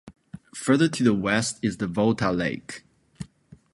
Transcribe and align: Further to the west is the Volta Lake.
Further 0.55 0.89
to 0.89 1.03
the 1.03 1.13
west 1.13 1.59
is 1.61 1.77
the 1.77 1.85
Volta 1.85 2.31
Lake. 2.31 2.85